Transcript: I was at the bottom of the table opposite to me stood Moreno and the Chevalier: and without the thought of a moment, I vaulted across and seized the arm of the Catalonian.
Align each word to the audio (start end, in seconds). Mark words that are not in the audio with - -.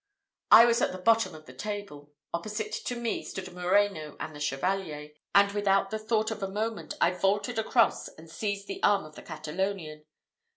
I 0.49 0.65
was 0.65 0.81
at 0.81 0.91
the 0.93 0.97
bottom 0.97 1.35
of 1.35 1.45
the 1.45 1.53
table 1.53 2.11
opposite 2.33 2.71
to 2.85 2.95
me 2.95 3.23
stood 3.23 3.53
Moreno 3.53 4.17
and 4.19 4.35
the 4.35 4.39
Chevalier: 4.39 5.11
and 5.35 5.51
without 5.51 5.91
the 5.91 5.99
thought 5.99 6.31
of 6.31 6.41
a 6.41 6.49
moment, 6.49 6.95
I 6.99 7.11
vaulted 7.11 7.59
across 7.59 8.07
and 8.07 8.27
seized 8.27 8.65
the 8.65 8.81
arm 8.81 9.05
of 9.05 9.13
the 9.13 9.21
Catalonian. 9.21 10.05